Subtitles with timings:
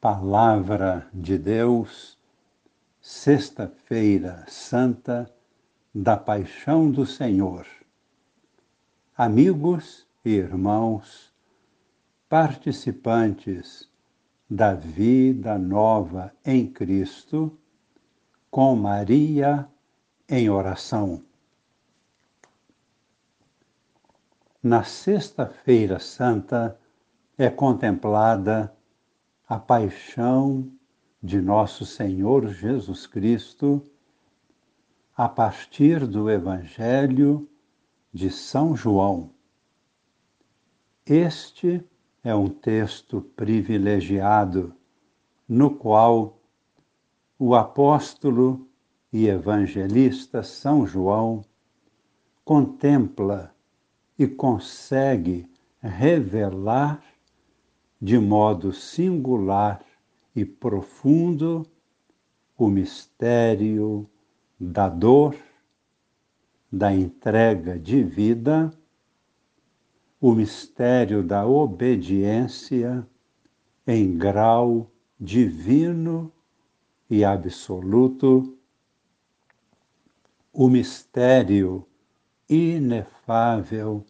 [0.00, 2.18] Palavra de Deus,
[3.00, 5.34] Sexta-feira Santa
[5.94, 7.66] da Paixão do Senhor.
[9.16, 11.32] Amigos e irmãos,
[12.28, 13.90] participantes
[14.50, 17.58] da vida nova em Cristo,
[18.50, 19.66] com Maria
[20.28, 21.24] em oração.
[24.62, 26.78] Na Sexta-feira Santa
[27.38, 28.75] é contemplada
[29.48, 30.68] a paixão
[31.22, 33.80] de nosso Senhor Jesus Cristo
[35.16, 37.48] a partir do Evangelho
[38.12, 39.30] de São João.
[41.06, 41.84] Este
[42.24, 44.74] é um texto privilegiado
[45.48, 46.40] no qual
[47.38, 48.66] o apóstolo
[49.12, 51.44] e evangelista São João
[52.44, 53.54] contempla
[54.18, 55.48] e consegue
[55.80, 57.00] revelar
[58.00, 59.82] de modo singular
[60.34, 61.66] e profundo
[62.56, 64.08] o mistério
[64.58, 65.36] da dor,
[66.70, 68.70] da entrega de vida,
[70.20, 73.06] o mistério da obediência
[73.86, 76.32] em grau divino
[77.08, 78.58] e absoluto,
[80.52, 81.86] o mistério
[82.48, 84.04] inefável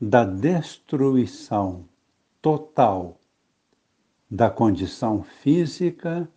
[0.00, 1.89] da destruição
[2.40, 3.20] total
[4.30, 6.30] da condição física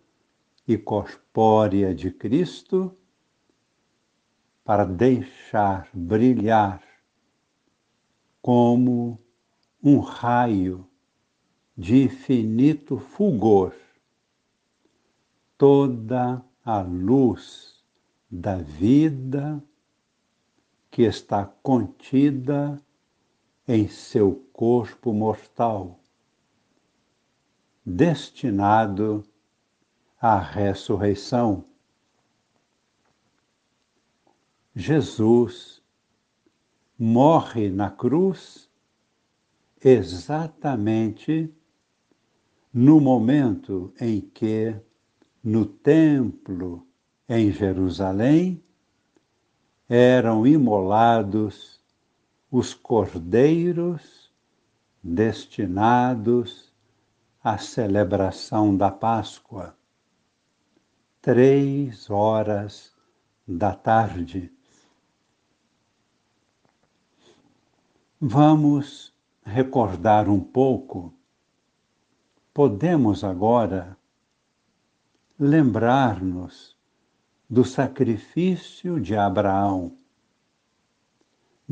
[0.67, 2.95] e corpórea de Cristo
[4.63, 6.81] para deixar brilhar
[8.41, 9.19] como
[9.83, 10.87] um raio
[11.77, 13.73] de infinito fulgor
[15.57, 17.83] toda a luz
[18.29, 19.63] da vida
[20.89, 22.81] que está contida
[23.67, 25.99] em seu corpo mortal,
[27.85, 29.23] destinado
[30.19, 31.65] à ressurreição.
[34.75, 35.81] Jesus
[36.97, 38.69] morre na cruz
[39.83, 41.53] exatamente
[42.73, 44.75] no momento em que,
[45.43, 46.87] no templo
[47.29, 48.63] em Jerusalém,
[49.87, 51.82] eram imolados
[52.53, 54.31] os cordeiros
[55.03, 56.71] destinados
[57.43, 59.75] à celebração da Páscoa.
[61.19, 62.93] Três horas
[63.47, 64.53] da tarde.
[68.21, 69.11] Vamos
[69.43, 71.11] recordar um pouco.
[72.53, 73.97] Podemos agora
[75.39, 76.77] lembrar-nos
[77.49, 79.97] do sacrifício de Abraão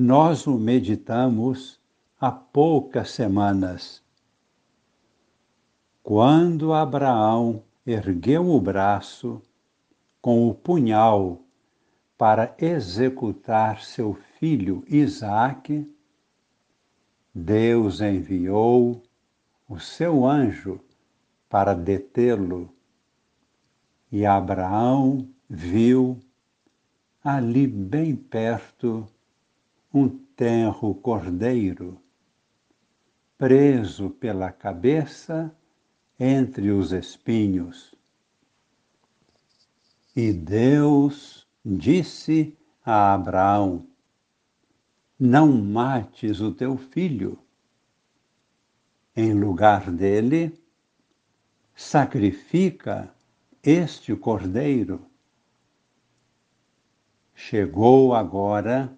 [0.02, 1.80] nós o meditamos
[2.20, 4.04] há poucas semanas.
[6.02, 9.40] Quando Abraão ergueu o braço
[10.20, 11.44] com o punhal
[12.18, 15.96] para executar seu filho Isaque,
[17.34, 19.04] Deus enviou
[19.70, 20.80] o seu anjo
[21.48, 22.74] para detê-lo.
[24.12, 26.20] E Abraão viu
[27.24, 29.08] ali bem perto
[29.94, 32.02] um tenro cordeiro,
[33.38, 35.54] preso pela cabeça
[36.20, 37.94] entre os espinhos.
[40.16, 43.88] E Deus disse a Abraão:
[45.20, 47.38] Não mates o teu filho.
[49.16, 50.58] Em lugar dele,
[51.76, 53.14] sacrifica
[53.64, 55.06] este cordeiro.
[57.36, 58.98] Chegou agora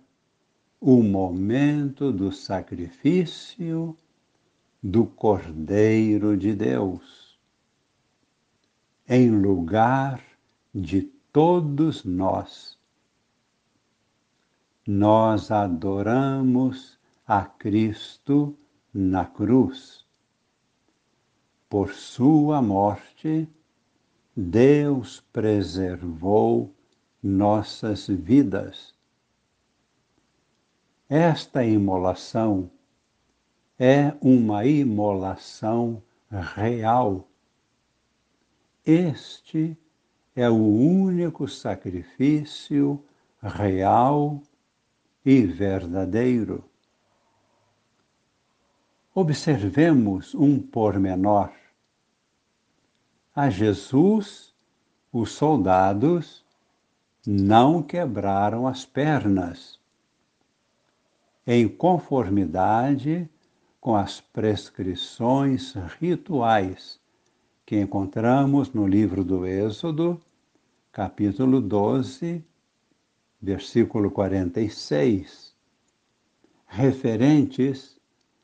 [0.85, 3.95] o momento do sacrifício
[4.83, 7.39] do Cordeiro de Deus,
[9.07, 10.21] em lugar
[10.75, 12.77] de todos nós.
[14.85, 18.53] Nós adoramos a Cristo
[18.93, 20.05] na cruz.
[21.69, 23.47] Por sua morte,
[24.35, 26.75] Deus preservou
[27.23, 28.92] nossas vidas
[31.15, 32.71] esta imolação
[33.77, 36.01] é uma imolação
[36.55, 37.27] real.
[38.83, 39.77] Este
[40.35, 42.99] é o único sacrifício
[43.43, 44.41] real
[45.23, 46.63] e verdadeiro.
[49.13, 51.51] Observemos um pormenor.
[53.35, 54.51] A Jesus,
[55.11, 56.43] os soldados
[57.23, 59.82] não quebraram as pernas
[61.45, 63.29] em conformidade
[63.81, 66.99] com as prescrições rituais
[67.65, 70.21] que encontramos no livro do Êxodo,
[70.91, 72.43] capítulo 12,
[73.41, 75.53] versículo 46,
[76.65, 77.99] referentes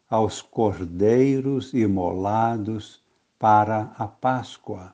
[0.10, 3.02] aos cordeiros imolados
[3.38, 4.94] para a Páscoa.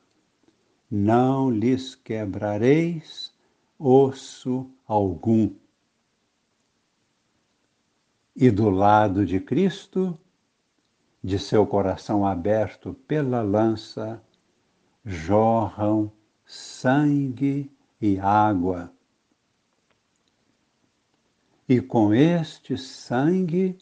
[0.92, 3.34] Não lhes quebrareis
[3.80, 5.50] osso algum.
[8.36, 10.20] E do lado de Cristo,
[11.24, 14.22] de seu coração aberto pela lança,
[15.06, 16.12] jorram
[16.46, 17.72] sangue
[18.02, 18.92] e água.
[21.68, 23.78] E com este sangue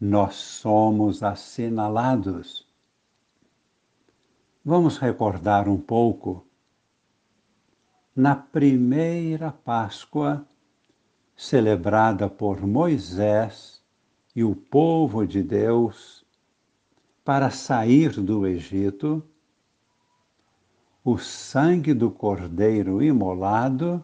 [0.00, 2.66] nós somos assinalados.
[4.64, 6.44] Vamos recordar um pouco.
[8.14, 10.44] Na primeira Páscoa,
[11.36, 13.82] celebrada por Moisés
[14.34, 16.24] e o povo de Deus
[17.24, 19.22] para sair do Egito,
[21.04, 24.02] o sangue do cordeiro imolado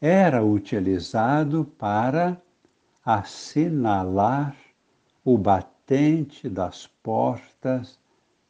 [0.00, 2.40] era utilizado para
[3.04, 4.54] assinalar
[5.24, 7.98] o batente das portas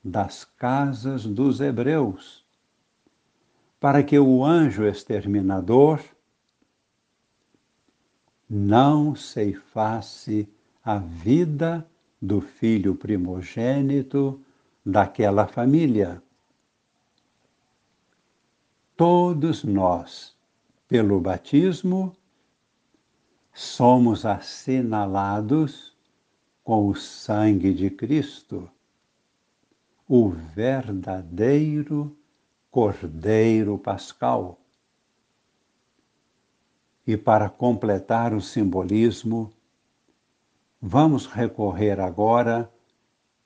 [0.03, 2.45] das casas dos hebreus,
[3.81, 6.01] para que o anjo exterminador
[8.49, 10.49] não ceifasse
[10.85, 11.87] a vida
[12.21, 14.41] do filho primogênito
[14.85, 16.23] daquela família.
[18.97, 20.35] Todos nós,
[20.89, 22.17] pelo batismo,
[23.53, 25.95] somos assinalados
[26.63, 28.71] com o sangue de Cristo,
[30.09, 32.17] o verdadeiro
[32.71, 34.59] Cordeiro Pascal.
[37.07, 39.53] E para completar o simbolismo,
[40.81, 42.71] vamos recorrer agora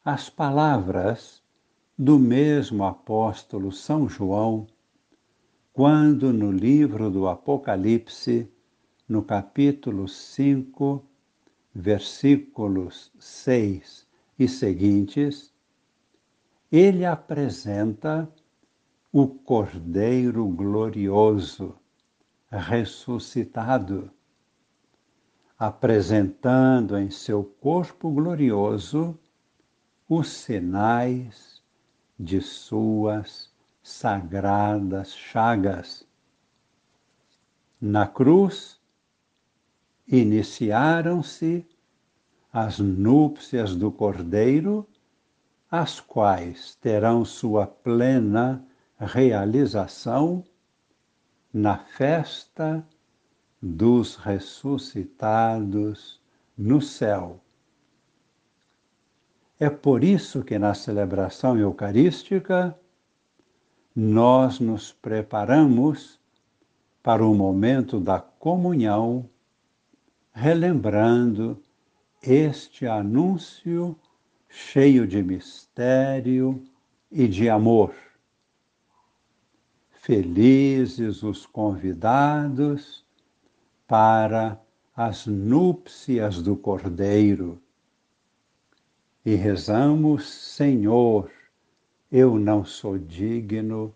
[0.05, 1.43] às palavras
[1.97, 4.67] do mesmo apóstolo São João,
[5.75, 8.51] quando no livro do Apocalipse,
[9.07, 11.05] no capítulo 5,
[11.75, 14.07] versículos 6
[14.39, 15.53] e seguintes,
[16.73, 18.31] ele apresenta
[19.13, 21.75] o Cordeiro glorioso,
[22.51, 24.11] ressuscitado,
[25.59, 29.19] apresentando em seu corpo glorioso
[30.09, 31.63] os sinais
[32.19, 33.53] de suas
[33.83, 36.07] sagradas chagas.
[37.81, 38.81] Na cruz,
[40.07, 41.67] iniciaram-se
[42.53, 44.89] as núpcias do Cordeiro,
[45.71, 48.67] as quais terão sua plena
[48.99, 50.45] realização
[51.53, 52.87] na festa
[53.61, 56.21] dos ressuscitados
[56.57, 57.41] no céu.
[59.59, 62.75] É por isso que na celebração eucarística
[63.95, 66.19] nós nos preparamos
[67.03, 69.29] para o momento da comunhão
[70.33, 71.63] relembrando
[72.23, 73.97] este anúncio
[74.49, 76.63] cheio de mistério
[77.11, 77.95] e de amor.
[80.11, 83.07] Felizes os convidados
[83.87, 84.61] para
[84.97, 87.63] as núpcias do Cordeiro.
[89.25, 91.31] E rezamos, Senhor,
[92.11, 93.95] eu não sou digno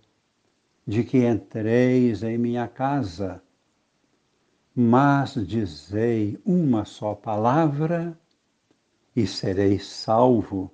[0.86, 3.42] de que entreis em minha casa
[4.72, 8.16] mas dizei uma só palavra
[9.16, 10.70] e sereis salvo.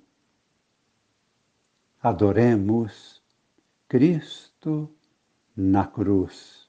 [1.99, 3.23] Adoremos
[3.89, 4.87] Cristo
[5.61, 6.67] na cruz.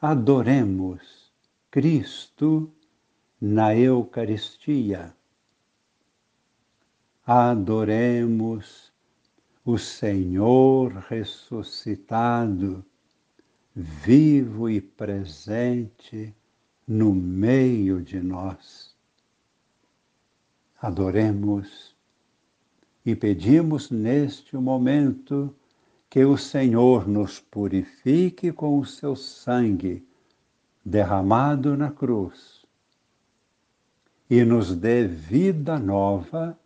[0.00, 1.32] Adoremos
[1.68, 2.72] Cristo
[3.40, 5.12] na Eucaristia.
[7.26, 8.92] Adoremos
[9.64, 12.84] o Senhor ressuscitado
[13.74, 16.32] vivo e presente
[16.86, 18.94] no meio de nós.
[20.80, 21.96] Adoremos
[23.04, 25.52] e pedimos neste momento
[26.14, 30.06] que o Senhor nos purifique com o seu sangue
[30.84, 32.64] derramado na cruz
[34.30, 36.56] e nos dê vida nova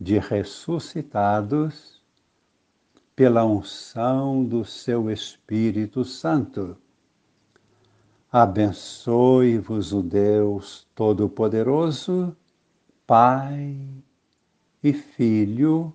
[0.00, 2.02] de ressuscitados
[3.14, 6.74] pela unção do seu Espírito Santo.
[8.32, 12.34] Abençoe-vos o Deus Todo-Poderoso,
[13.06, 13.76] Pai
[14.82, 15.94] e Filho